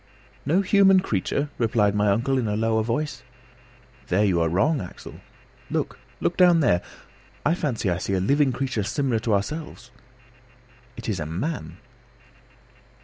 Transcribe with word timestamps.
"No 0.47 0.61
human 0.61 1.01
creature?" 1.01 1.51
replied 1.59 1.93
my 1.93 2.07
uncle 2.07 2.39
in 2.39 2.47
a 2.47 2.55
lower 2.55 2.81
voice. 2.81 3.21
"You 4.09 4.41
are 4.41 4.49
wrong, 4.49 4.81
Axel. 4.81 5.19
Look, 5.69 5.99
look 6.19 6.37
down 6.37 6.59
there! 6.61 6.81
I 7.45 7.53
fancy 7.53 7.87
I 7.87 7.99
see 7.99 8.13
a 8.13 8.19
living 8.19 8.51
creature 8.51 8.81
similar 8.81 9.19
to 9.19 9.35
ourselves: 9.35 9.91
it 10.97 11.07
is 11.07 11.19
a 11.19 11.27
man!" 11.27 11.77